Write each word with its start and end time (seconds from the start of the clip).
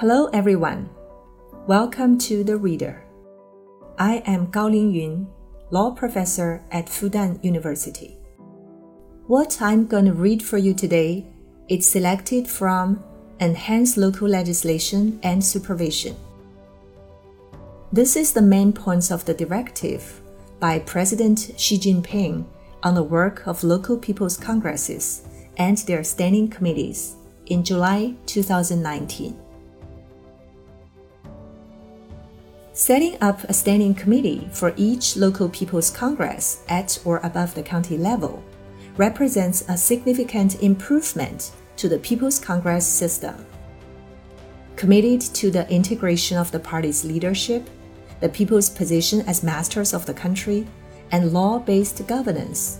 Hello, 0.00 0.30
everyone. 0.32 0.88
Welcome 1.66 2.16
to 2.20 2.42
The 2.42 2.56
Reader. 2.56 3.04
I 3.98 4.22
am 4.24 4.50
Gao 4.50 4.70
Lingyun, 4.70 5.26
law 5.68 5.90
professor 5.90 6.62
at 6.70 6.86
Fudan 6.86 7.38
University. 7.44 8.16
What 9.26 9.60
I'm 9.60 9.86
going 9.86 10.06
to 10.06 10.14
read 10.14 10.42
for 10.42 10.56
you 10.56 10.72
today 10.72 11.26
is 11.68 11.86
selected 11.86 12.48
from 12.48 13.04
Enhanced 13.40 13.98
Local 13.98 14.26
Legislation 14.26 15.20
and 15.22 15.44
Supervision. 15.44 16.16
This 17.92 18.16
is 18.16 18.32
the 18.32 18.40
main 18.40 18.72
points 18.72 19.10
of 19.10 19.26
the 19.26 19.34
directive 19.34 20.22
by 20.58 20.78
President 20.78 21.52
Xi 21.58 21.76
Jinping 21.76 22.46
on 22.82 22.94
the 22.94 23.02
work 23.02 23.46
of 23.46 23.62
local 23.62 23.98
people's 23.98 24.38
congresses 24.38 25.28
and 25.58 25.76
their 25.76 26.02
standing 26.02 26.48
committees 26.48 27.16
in 27.44 27.62
July 27.62 28.14
2019. 28.24 29.49
Setting 32.80 33.18
up 33.20 33.44
a 33.44 33.52
standing 33.52 33.92
committee 33.92 34.48
for 34.52 34.72
each 34.74 35.14
local 35.14 35.50
people's 35.50 35.90
congress 35.90 36.62
at 36.66 36.98
or 37.04 37.18
above 37.18 37.54
the 37.54 37.62
county 37.62 37.98
level 37.98 38.42
represents 38.96 39.62
a 39.68 39.76
significant 39.76 40.62
improvement 40.62 41.50
to 41.76 41.90
the 41.90 41.98
People's 41.98 42.38
Congress 42.38 42.86
system. 42.86 43.44
Committed 44.76 45.20
to 45.20 45.50
the 45.50 45.68
integration 45.70 46.38
of 46.38 46.50
the 46.52 46.58
party's 46.58 47.04
leadership, 47.04 47.68
the 48.20 48.30
people's 48.30 48.70
position 48.70 49.20
as 49.28 49.42
masters 49.42 49.92
of 49.92 50.06
the 50.06 50.14
country, 50.14 50.66
and 51.12 51.34
law 51.34 51.58
based 51.58 52.06
governance, 52.06 52.78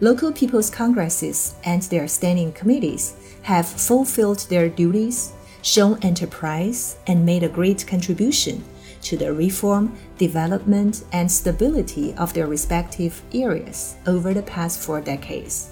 local 0.00 0.32
people's 0.32 0.70
congresses 0.70 1.54
and 1.62 1.82
their 1.82 2.08
standing 2.08 2.50
committees 2.50 3.14
have 3.42 3.68
fulfilled 3.68 4.40
their 4.48 4.68
duties, 4.68 5.32
shown 5.62 6.00
enterprise, 6.02 6.96
and 7.06 7.24
made 7.24 7.44
a 7.44 7.48
great 7.48 7.86
contribution 7.86 8.64
to 9.02 9.16
the 9.16 9.32
reform, 9.32 9.96
development, 10.18 11.04
and 11.12 11.30
stability 11.30 12.14
of 12.14 12.32
their 12.34 12.46
respective 12.46 13.22
areas 13.32 13.96
over 14.06 14.34
the 14.34 14.42
past 14.42 14.80
four 14.80 15.00
decades. 15.00 15.70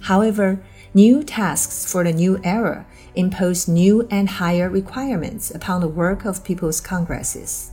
However, 0.00 0.60
new 0.94 1.22
tasks 1.22 1.90
for 1.90 2.04
the 2.04 2.12
new 2.12 2.40
era 2.42 2.86
impose 3.14 3.68
new 3.68 4.06
and 4.10 4.28
higher 4.28 4.68
requirements 4.68 5.50
upon 5.50 5.80
the 5.80 5.88
work 5.88 6.24
of 6.24 6.44
people's 6.44 6.80
congresses. 6.80 7.70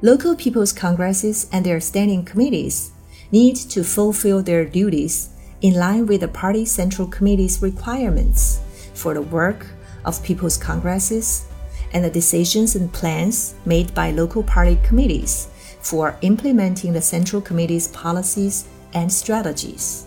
Local 0.00 0.36
people's 0.36 0.72
congresses 0.72 1.48
and 1.52 1.66
their 1.66 1.80
standing 1.80 2.24
committees 2.24 2.92
need 3.32 3.56
to 3.56 3.82
fulfill 3.82 4.42
their 4.42 4.64
duties 4.64 5.30
in 5.60 5.74
line 5.74 6.06
with 6.06 6.20
the 6.20 6.28
party 6.28 6.64
central 6.64 7.08
committee's 7.08 7.60
requirements 7.60 8.60
for 8.94 9.12
the 9.14 9.22
work 9.22 9.66
of 10.04 10.22
people's 10.22 10.56
congresses 10.56 11.46
and 11.92 12.04
the 12.04 12.10
decisions 12.10 12.76
and 12.76 12.92
plans 12.92 13.54
made 13.64 13.94
by 13.94 14.10
local 14.10 14.42
party 14.42 14.78
committees 14.84 15.48
for 15.80 16.16
implementing 16.22 16.92
the 16.92 17.00
Central 17.00 17.40
Committee's 17.40 17.88
policies 17.88 18.68
and 18.94 19.12
strategies. 19.12 20.06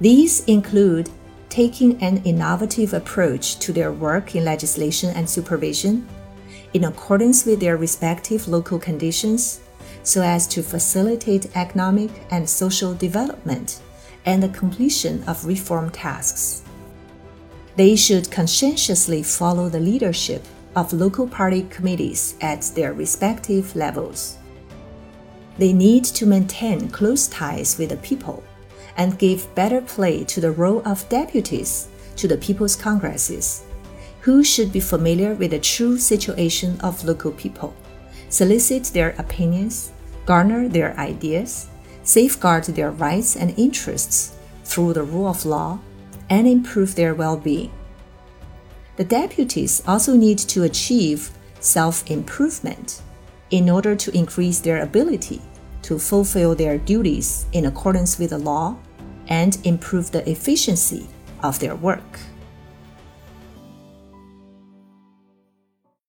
These 0.00 0.44
include 0.44 1.10
taking 1.48 2.02
an 2.02 2.22
innovative 2.24 2.92
approach 2.92 3.58
to 3.60 3.72
their 3.72 3.92
work 3.92 4.34
in 4.34 4.44
legislation 4.44 5.10
and 5.10 5.28
supervision 5.28 6.06
in 6.74 6.84
accordance 6.84 7.46
with 7.46 7.60
their 7.60 7.76
respective 7.76 8.46
local 8.46 8.78
conditions 8.78 9.60
so 10.02 10.20
as 10.20 10.46
to 10.46 10.62
facilitate 10.62 11.56
economic 11.56 12.10
and 12.30 12.48
social 12.48 12.94
development 12.94 13.80
and 14.26 14.42
the 14.42 14.48
completion 14.50 15.24
of 15.26 15.46
reform 15.46 15.88
tasks. 15.90 16.65
They 17.76 17.94
should 17.94 18.30
conscientiously 18.30 19.22
follow 19.22 19.68
the 19.68 19.80
leadership 19.80 20.42
of 20.74 20.94
local 20.94 21.26
party 21.26 21.66
committees 21.68 22.34
at 22.40 22.62
their 22.74 22.94
respective 22.94 23.76
levels. 23.76 24.38
They 25.58 25.72
need 25.72 26.04
to 26.04 26.26
maintain 26.26 26.88
close 26.88 27.28
ties 27.28 27.76
with 27.78 27.90
the 27.90 27.96
people 27.98 28.42
and 28.96 29.18
give 29.18 29.54
better 29.54 29.82
play 29.82 30.24
to 30.24 30.40
the 30.40 30.50
role 30.50 30.82
of 30.86 31.08
deputies 31.10 31.88
to 32.16 32.26
the 32.26 32.38
people's 32.38 32.76
congresses, 32.76 33.64
who 34.20 34.42
should 34.42 34.72
be 34.72 34.80
familiar 34.80 35.34
with 35.34 35.50
the 35.50 35.58
true 35.58 35.98
situation 35.98 36.80
of 36.80 37.04
local 37.04 37.32
people, 37.32 37.74
solicit 38.30 38.84
their 38.84 39.10
opinions, 39.18 39.92
garner 40.24 40.66
their 40.66 40.98
ideas, 40.98 41.68
safeguard 42.04 42.64
their 42.64 42.90
rights 42.90 43.36
and 43.36 43.58
interests 43.58 44.34
through 44.64 44.94
the 44.94 45.02
rule 45.02 45.28
of 45.28 45.44
law, 45.44 45.78
and 46.30 46.46
improve 46.46 46.94
their 46.94 47.14
well 47.14 47.36
being. 47.36 47.72
The 48.96 49.04
deputies 49.04 49.82
also 49.86 50.16
need 50.16 50.38
to 50.38 50.62
achieve 50.62 51.30
self 51.60 52.10
improvement 52.10 53.02
in 53.50 53.70
order 53.70 53.94
to 53.94 54.16
increase 54.16 54.60
their 54.60 54.82
ability 54.82 55.40
to 55.82 55.98
fulfill 55.98 56.54
their 56.54 56.78
duties 56.78 57.46
in 57.52 57.66
accordance 57.66 58.18
with 58.18 58.30
the 58.30 58.38
law 58.38 58.76
and 59.28 59.58
improve 59.64 60.10
the 60.10 60.28
efficiency 60.28 61.06
of 61.42 61.58
their 61.60 61.76
work. 61.76 62.18